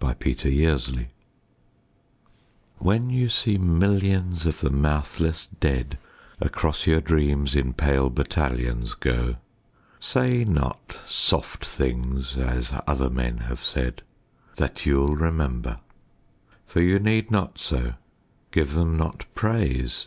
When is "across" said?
6.40-6.88